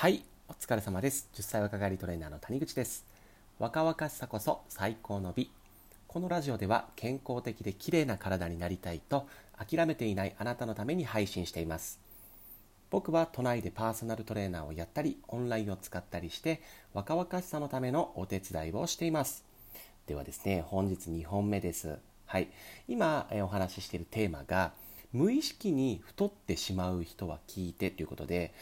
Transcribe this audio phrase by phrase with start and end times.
[0.00, 1.28] はいお疲れ様です。
[1.34, 3.04] 10歳若返りトレーナーの谷口です。
[3.58, 5.50] 若々しさこそ最高の美。
[6.08, 9.28] このラジオでは健康的で綺麗な体になりたいと
[9.58, 12.00] 諦めていないあなたのために配信しています。
[12.88, 16.62] 僕は都内でパーソナルトレーナーをやったりオンラインを使ったりして
[16.94, 19.44] 若々しさのためのお手伝いをしています。
[20.06, 21.98] ではですね本日2本目です。
[22.24, 22.48] はい。
[22.88, 24.72] 今お話ししているテーマが
[25.12, 28.54] 無意識に太ってしまう人は聞いてということで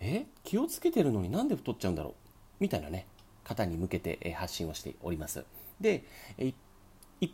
[0.00, 0.26] え？
[0.42, 2.12] 気をつけてるのになんで太っちゃうんだろう？
[2.58, 3.06] みたいなね
[3.44, 5.44] 方に向けて発信をしております。
[5.80, 6.04] で
[6.38, 6.54] 1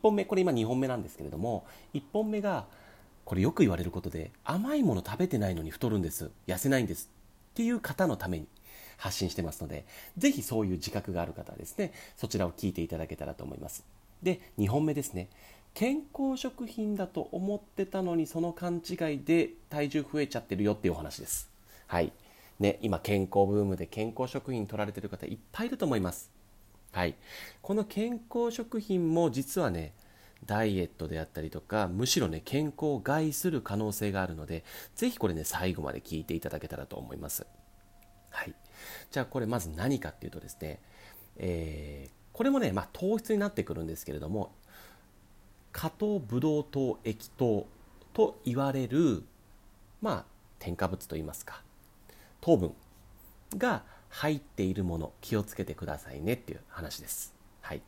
[0.02, 2.66] 本目これ今2本目なんですけれども1本目が
[3.24, 6.30] これよく言われることで甘いもの食べてないのに太るんです。
[6.46, 7.08] 痩せないんです
[7.52, 8.46] っていう方のために
[8.96, 9.84] 発信してますので
[10.16, 13.84] ぜひそういう自覚がある方はですねそちらを聞いていただけたらと思います。
[14.22, 15.28] で2本目ですね。
[15.74, 21.50] 健康食品だと思ってたのにその勘違いで体重増えちゃってるよっていうお話です。
[21.86, 22.12] はい。
[22.58, 26.30] ね、今健康ブームで健康食品取られてる方いっぱいいると思います。
[26.92, 27.14] はい。
[27.60, 29.92] この健康食品も実はね、
[30.44, 37.46] ダイエットであったりとか、むしろね、健康を害する可能性があるので、ぜひこれね、最後まで聞いていただけたらと思います。
[38.30, 38.54] はい。
[39.10, 40.80] じゃあこれまず何かっていうとですね、
[41.38, 44.52] えー、これもね、まあ、糖質になってくるんですけれども、
[45.72, 47.66] 加糖ブドウ糖液糖
[48.14, 49.24] と言われる、
[50.00, 50.24] まあ、
[50.58, 51.62] 添加物といいますか、
[52.46, 52.72] 糖分
[53.58, 57.34] が入っているもの気をつけてくださいねっていう話です。
[57.60, 57.82] はい。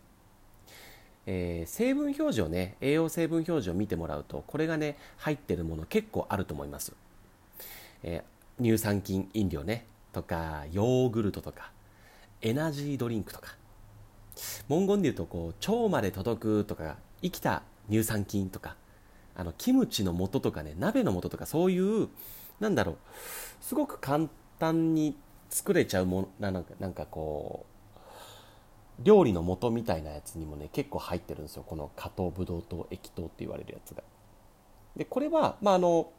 [1.27, 6.92] えー、成分表示をね栄養成分表示を見てもらうとこれがね入ってるもの結構あると思います、
[8.03, 11.70] えー、乳酸菌飲料ねとかヨーグルトとか
[12.41, 13.56] エナジードリンクとか。
[14.69, 18.77] 文言で言うとこう腸まで届くとか生きた乳酸菌とか
[19.36, 22.09] あのキムチの素とかね鍋の素とかそういう
[22.61, 22.97] なんだろう
[23.61, 25.17] すごく簡単に
[25.51, 31.64] 作れちゃうものなんかなんかこう料理の素みたいなやつにもね結構入ってるんですよ。
[31.67, 34.02] この加糖ブドウ糖液糖って言われるやつが。
[34.97, 36.11] でこれはまああの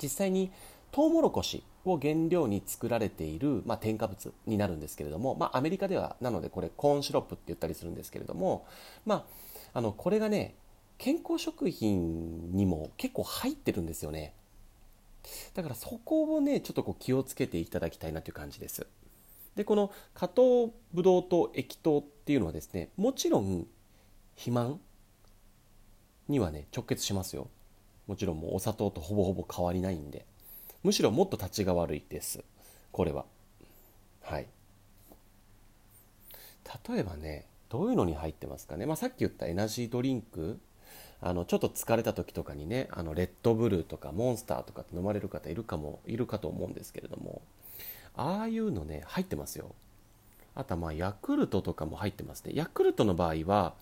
[0.00, 0.50] 実際に
[0.90, 8.66] トウモロコシを原料に作られている、まあ、添加物になるんですけれども、まあ、アメリカではなのでこれコーンシロップって言ったりするんですけれども、
[9.06, 9.24] まあ、
[9.72, 10.56] あのこれがね
[10.98, 14.34] 健康食品にも結構入ってるんですよね。
[15.54, 18.86] だからそこをねちょっとこう気をつけていただきたいなという感じです。
[19.56, 23.66] でこの加糖ブドウ糖液糖っていうのはですねもちろん
[24.34, 24.80] 肥満
[26.28, 27.48] にはね直結しますよ。
[28.06, 30.24] もちろんもうお砂糖とほぼほぼ変わりないんで。
[30.82, 32.42] むしろもっと立ちが悪いです。
[32.90, 33.26] これは。
[34.22, 34.46] はい。
[36.88, 40.58] 例えばねどういうのに入ってますかね、まあ、さっき言ったエナジードリンク
[41.22, 47.42] あのちょっと疲れた時とかにねあのレッドブルーとかモンスターとかって飲まれる方いるかもいるかと思うんですけれども
[48.14, 49.74] ああいうのね入ってますよ。
[50.54, 52.52] あとはまあヤクルトとかも入ってますね。
[52.54, 53.74] ヤクルトの場合は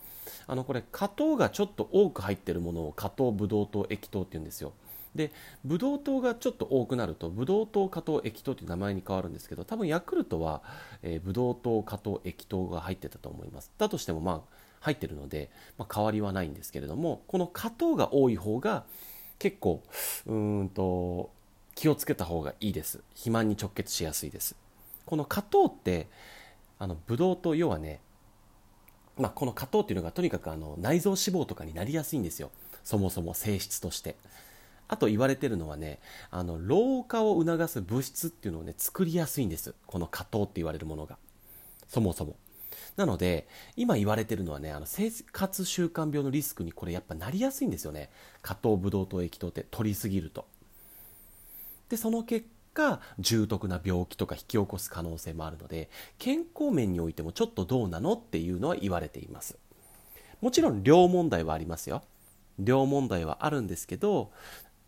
[0.46, 4.72] あのこれ果糖がちょっと多く入ってるものを果糖ブドウ糖液糖って言うんですよ。
[5.14, 5.32] で
[5.64, 10.62] ブドウ糖がちょっと多くなるとブドウ糖果糖液糖という名前に変わるんですけど多分ヤクルトは、
[11.02, 13.72] えー、ブドウ糖果糖液糖が入ってたと思います。
[13.78, 18.84] だとしてもまあ入ってるので、まあ、変わりはないんですけれどもこの加糖が多い方が
[19.38, 19.82] 結構
[20.26, 21.30] うんと
[21.74, 23.02] 気をつけた方がいいです。
[23.10, 24.56] 肥満に直結しやすいです。
[25.06, 26.08] この加糖って
[26.78, 28.00] あのブドウ糖要はね
[29.16, 32.50] まあ、この加糖っていうのがとにかくあの内臓脂肪とかになりやすいんですよ。
[32.84, 34.16] そもそも性質として。
[34.86, 35.98] あと言われてるのはね
[36.30, 39.74] あの老化を促す物質っていうのをね作りやすいんです。
[39.86, 41.18] この加糖って言われるものが。
[41.88, 42.36] そもそも。
[42.96, 48.10] なので、今言われてるのはね、あの生活習慣病のリスクにこれやっぱなりやすいんですよね。
[48.42, 50.46] 加糖ブドウ糖液糖って取りすぎると。
[51.88, 59.58] で、その結果、重篤な病気とか引き起こす可能性もあるので、健康面においてもちょっとどうなのっていうのは言われています。
[60.40, 62.02] もちろん量問題はありますよ。
[62.58, 64.32] 量問題はあるんですけど、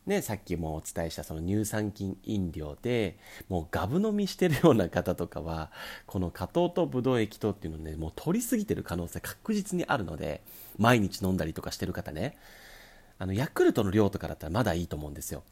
[0.07, 3.19] ね、さっきもお伝えしたその乳酸菌飲料で
[3.49, 5.71] もうガブ飲みしてるような方とかは
[6.07, 10.43] この加糖とブドウ液糖っていうのねもう取りすぎてる可能性確実にあるので
[10.79, 12.37] 毎日飲んだりとかしてる方ね。
[13.19, 15.43] あのヤクルトの量とかだったらまだいいと思うんですよ。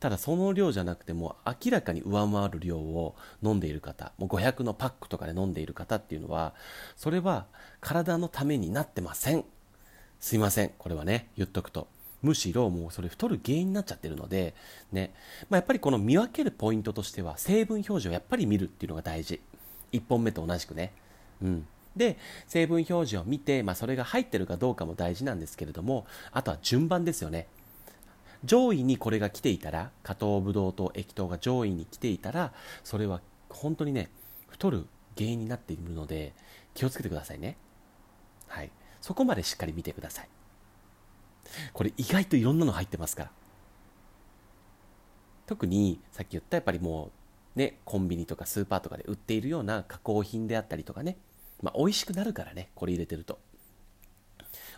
[0.00, 6.52] ただその量じゃなくても明らかに上回る量を飲んでいる方もう500のパックとかで飲んでいる方っていうのは
[6.96, 7.46] それは
[7.80, 9.44] 体のためになってません。
[10.20, 11.86] すいませんこれはね言っとくと。
[12.24, 14.54] むしろもうそれ太る原因になっちゃってるので、
[14.92, 15.12] ね。
[15.50, 19.40] まあ、やっぱりこの見分けるポイントとしては成分表示をやっぱり見るっていうのが大事。
[19.92, 20.92] 1本目と同じくね、
[21.40, 21.66] うん、
[21.96, 22.18] で
[22.48, 27.46] 成分表示を見て、まあ、それが入ってるかどうかも大事なんですけれどもあとは順番ですよね。
[28.44, 34.10] 上位にこれが来ていたら加糖ブドウ糖液糖が上位に来ていたらそれは本当にね
[34.48, 34.86] 太る
[35.16, 36.34] 原因になっているので
[36.74, 37.56] 気をつけてくださいね。
[38.48, 38.70] はい。
[39.00, 40.28] そこまでしっかり見てください。
[41.72, 43.30] これ意外といろんなの入ってますから。
[45.46, 47.10] 特にさっき言ったやっぱりも
[47.54, 51.18] うねコンビニとかスーパーとかで売っているような加工品であったりとかね。
[51.62, 53.38] まあ美味しくなるからねこれ入れてると。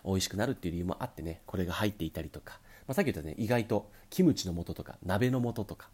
[0.05, 5.89] 美味しくなるっていう理由もあってねこれが入っていたりとか、まあ、さっき言ったね意外とキムチの素とか鍋の素とか。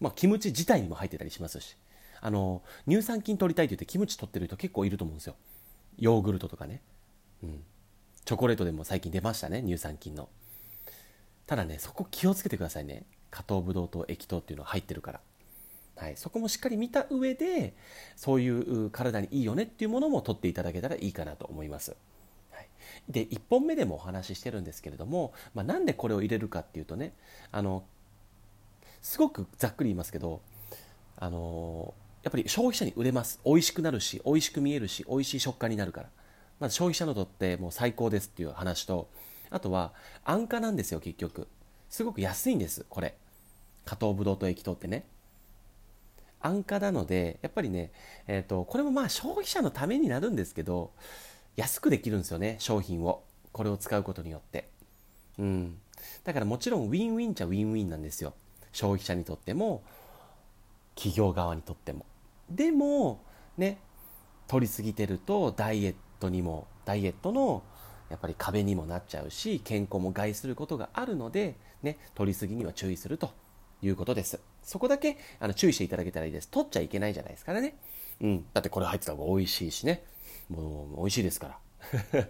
[0.00, 1.76] まあキムチ自体にも入ってたりしますし。
[2.20, 5.36] あの乳酸菌取りたいって言ってキムチ取ってる人結構いると思うんですよ。
[5.98, 6.82] ヨーグルトとかね。
[7.42, 7.62] うん。
[8.28, 10.28] チョコレートでも最近出ましたね乳酸菌の。
[11.46, 13.06] ただねそこ気をつけてくださいね。
[13.30, 15.20] 加糖ブドウ糖液糖っていうのが入ってるから。
[15.96, 17.74] はい、そこもしっかり見た上で
[18.16, 21.96] そういう体にいいよねっていうものも取っていただけたらいいかなと思います。
[22.50, 22.68] はい、
[23.08, 27.14] で1本目でもお話ししてるんですけれども、まあ、なんでこれを入れるかっていうとね
[27.50, 27.82] あの
[29.00, 30.42] すごくざっくり言いますけど
[31.16, 31.94] あの
[32.24, 33.40] やっぱり消費者に売れます。
[33.46, 36.10] 美味しくなるし美味しく見えるし美味しい食感になるから。
[36.60, 39.08] まず消費者のとってもう最高ですっていう話と
[39.50, 39.92] あとは
[40.24, 41.48] 安価なんですよ結局。
[41.88, 43.14] すごく安いんですこれ。
[43.84, 45.06] 加糖ブドウと液糖ってね。
[46.40, 47.90] 安価なのでやっぱりね、
[48.26, 50.92] えーと、これもまあ消費者のためになるんですけど
[51.56, 53.24] 安くできるんですよね商品を。
[53.52, 54.68] これを使うことによって。
[55.38, 55.78] うん。
[56.24, 58.34] だからもちろんウィンウィンちゃウィンウィンなんですよ。
[58.72, 59.82] 消費者にとっても
[60.94, 62.04] 企業側にとっても。
[62.50, 63.24] でも
[63.56, 63.78] ね
[64.46, 67.62] 取りすぎてるとダイエットにもダイエットの
[68.10, 73.30] やっぱり壁にもなっちゃうし健康も害することがあるので、ね、取りすぎには注意すると
[73.82, 74.40] いうことです。
[74.62, 76.48] そこだけあの注意していただけたらいいです。
[76.48, 77.76] 取っちゃいけないじゃないですからね。
[78.20, 78.46] うん。
[78.52, 80.04] だってこれ入ってた方が美味しいしね。
[80.48, 81.58] もう美味しいですから。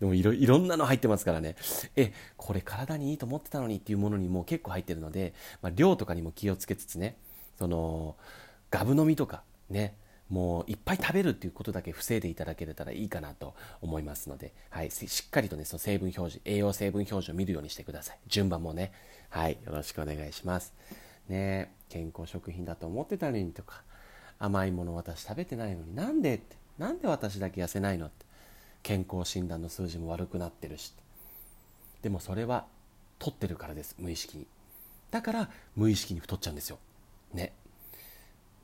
[0.00, 1.56] でもいろいろんなの入ってますからね。
[1.94, 7.18] え、これ体にいいと思ってたのにっていうものにも結構入ってるので、まあ、量とかにも気をつけつつね、
[7.58, 8.16] その、
[8.70, 9.94] ガブ飲みとかね、
[10.28, 18.18] もういっぱい食べるっていうことだけ防いでいただけたらいいかなと思いますので、はい、しっかりとね、その成分表示、栄養成分表示を見るようにしてください。
[18.26, 18.92] 順番もね、
[19.30, 20.74] はい、よろしくお願いします。
[21.28, 23.82] ね健康食品だと思ってたのにとか、
[24.38, 28.26] 甘いもの私食べてないのになんでって、なんで私だけ痩せないのって、
[28.82, 30.92] 健康診断の数字も悪くなってるし、
[32.02, 32.66] でもそれは
[33.18, 34.46] 取ってるからです、無意識に。
[35.10, 36.78] だから無意識に太っちゃうんですよ。
[37.32, 37.52] ね。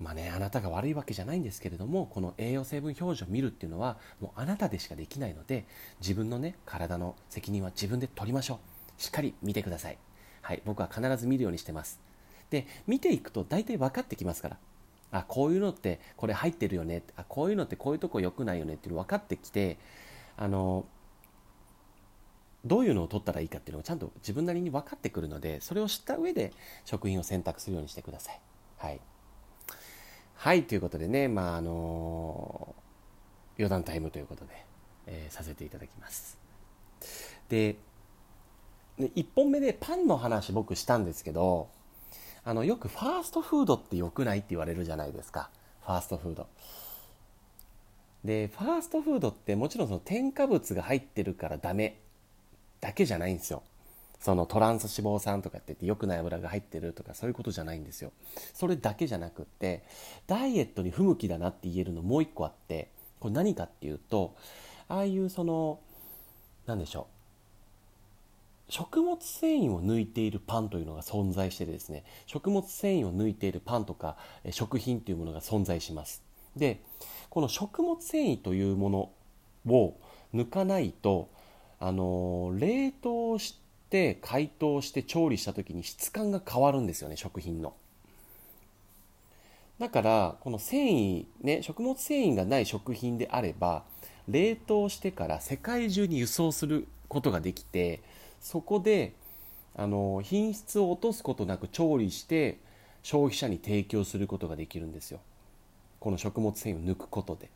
[0.05, 5.65] まあね、あなたが悪いわけじゃないんですけれどもこの栄養成分表示を見るっていうのはもうあなたでしかできないので
[6.01, 8.61] 自分のね体の責任は自分で取りましょ
[8.99, 9.03] う。
[9.03, 9.99] しっかり見てください。
[10.43, 12.01] はい僕は必ず見るようにしてます。
[12.51, 14.59] で見ていくと大体分かってきますから。
[15.11, 17.03] あこういうのってこれ入ってるよね。
[17.17, 18.75] あこういうのってこういうとこ良くないよね。
[18.75, 19.79] っていうの分かってきて
[20.37, 20.85] あの
[22.67, 26.53] どういうのを取ったらいいかっていうのがちゃんと自分なりに分かってくるのでそれを知った上で
[26.85, 28.41] 食品を選択するようにしてください。
[28.77, 29.01] はい。
[30.45, 34.51] はい、ということでね、まあ、あのー、余談タイムということで、
[35.07, 36.37] えー、させていただきます。
[37.49, 37.77] で、
[38.99, 41.71] 1本目でパンの話僕したんですけど、
[42.45, 45.49] あの、よくファーストフードって良くないって言われるじゃないですか。
[45.87, 46.47] ファーストフード。
[48.23, 52.03] で、ファーストフードってもちろんその添加物が入ってるからダメ
[52.83, 53.63] だけじゃないんですよ。
[54.25, 58.11] そのトランス脂肪酸とかって言って良くない油が入ってるとかそういうことじゃないんですよ。
[58.55, 59.85] それだけじゃなくって
[60.27, 62.89] ダイエットに不向きだなって言えるのもう一個あって
[63.21, 64.35] これ何かっていうと
[64.89, 65.79] ああいうその
[66.65, 67.07] 何でしょ
[68.71, 68.73] う。
[68.73, 72.03] 食物繊維を抜いているパンというのが存在してですね。
[72.25, 74.17] 食物繊維を抜いているパンとか
[74.53, 76.23] 食品というものが存在します。
[76.57, 76.81] で
[77.29, 79.99] この食物繊維というものを
[80.33, 81.29] 抜かないと
[81.79, 83.64] あの冷凍して
[83.95, 87.75] して解凍して調理した時に質感が変わるんですよね食品の。
[89.79, 93.85] だからこの繊維ね食物繊維がない食品であれば
[94.29, 98.01] 冷凍してから世界中に輸送することができて
[98.41, 99.13] そこで
[99.77, 102.59] あの品質を落とすことなく調理して
[103.05, 105.21] 消費者に提供することができるんですよ。
[106.01, 107.49] この食物繊維を抜くことで。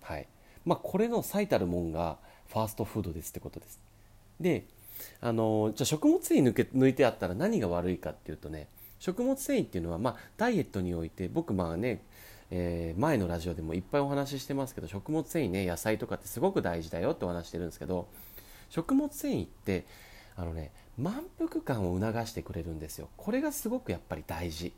[0.00, 0.26] はい。
[0.64, 2.16] まあこれの最たるもんが
[2.48, 3.78] ファーストフードですってことです。
[4.40, 4.64] で
[5.20, 12.02] あのじゃ食物繊維抜け抜いてあったら何が悪いかっていうとね食物繊維っていうのは、まあ、ダイエットにおいて僕まあね、
[12.50, 18.08] えー、前のラジオでもいっぱいお話ししてますけど食物繊維ね野菜とかってすごく大事だよってお話してるんですけど
[18.70, 19.84] 食物繊維って
[20.36, 23.08] あのね満腹感を促してくれるんですよ。
[23.16, 24.72] これがすごくやっぱり大事。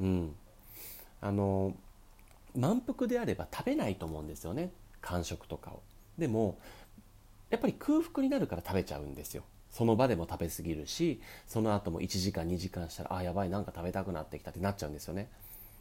[0.00, 0.34] うん。
[1.20, 1.74] あの
[2.54, 4.70] 満腹であれば食べないと思うんですよね。
[5.00, 5.82] 間食とかを。
[6.18, 6.58] でも
[7.50, 9.44] やっぱり空腹になるから食べちゃうんですよ。
[9.70, 15.28] その場でも食べ過ぎるしその後も1時間2時間したらあやばいなんか食べたくなってきたってなっちゃうんですよね。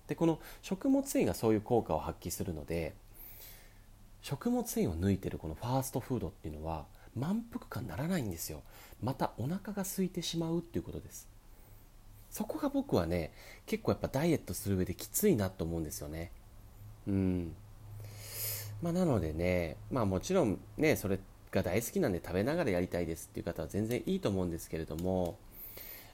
[0.07, 2.93] でこの食物繊維がそういう効果を発揮するので
[4.21, 8.63] 食物繊維を抜いてるこのファーストフードっていうのは満腹感ならないんですよ。
[9.01, 11.27] またお腹が空いてしまうっていうことです。
[12.31, 13.31] そこが僕はね
[13.67, 16.31] 結構やっぱダイエットする上できついなと思うんですよね。
[17.07, 17.55] うん。
[18.81, 25.37] まあなのでねまあもちろんねそれってが大好きなんで食べながらやりたいですっていう方は全然いいと思うんですけれども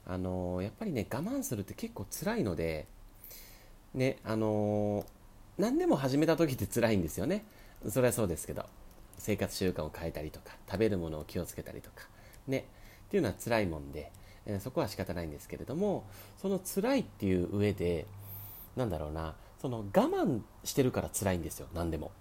[0.05, 2.87] あのやっぱりね我慢するって結構辛いので
[3.93, 5.05] ねあの
[5.57, 7.43] 何でも始めた時って辛いんですよね。
[7.87, 8.65] それはそうですけど
[9.17, 12.07] 生活習慣を変えたりとか食べるものを気をつけたりとか
[12.47, 12.65] ね
[13.07, 14.11] っていうのは辛いもんで、
[14.45, 16.03] えー、そこは仕方ないんですけれども
[16.41, 18.05] その辛いっていう上で
[18.75, 22.11] なんだろうなその我慢してるから辛いんですよ何でも。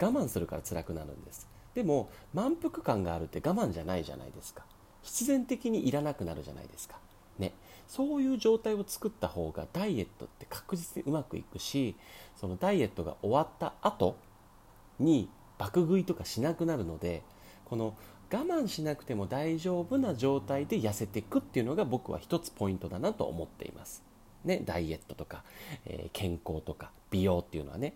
[0.00, 1.51] 我慢するから辛くなるんです。
[1.74, 4.64] でも満腹感があるって我慢じゃないじゃないですか。
[5.02, 6.96] 必然的にいらなくなるじゃないですか。
[7.38, 7.52] ね。
[7.88, 11.94] そういう状態を作った方がダイエットって確実にうまくいくし
[12.36, 14.16] そのダイエットが終わった後
[14.98, 17.22] に爆食いとかしなくなるので
[17.66, 17.94] この
[18.32, 24.02] 我慢しなくても大丈夫な状態で痩せていくっていうのが僕は一つポイントだなと思っています。
[24.44, 25.44] ね、ダイエットとか、
[25.84, 27.94] えー、健康とか美容っていうのはね。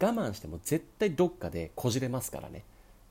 [0.00, 2.64] 我慢しても絶対どっかでこじれますからね。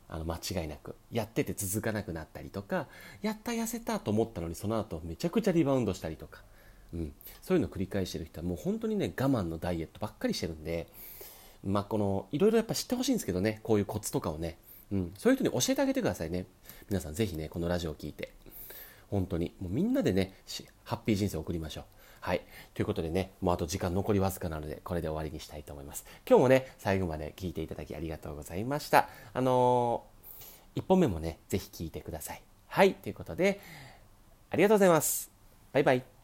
[0.09, 0.95] あの間違いなく。
[1.11, 2.87] やってて続かなくなったりとか
[3.21, 6.41] やった痩せたと思ったのにその後めちゃくちゃリバウンドしたりとか、
[6.93, 10.87] うん、そういうのを繰り返してる人はもう本当にね我慢のダイエットばっかりしてるんで
[11.63, 14.57] まあこのいろいろやっぱ知ってほしいんですけどねこういうコツとかをね、
[14.91, 16.45] うん、そういう人に教えてあげてくださいね。
[16.89, 18.33] 皆さんぜひねこのラジオを聞いて。
[19.09, 19.53] 本当に。
[19.59, 20.33] もうみんなでね
[20.83, 21.83] ハッピー人生を送りましょう。
[22.21, 22.41] はい。
[22.73, 26.05] ということでね、もうあと時間残りわずかなので、これで終わりにしたいと思います。
[26.27, 29.09] 今日もね、最後まで聞いていただきありがとうございました。
[29.33, 32.41] あのー、1本目もね、ぜひ聞いてください。
[32.67, 32.93] はい。
[32.93, 33.59] ということで、
[34.49, 35.31] ありがとうございます。
[35.73, 36.18] バイバイ。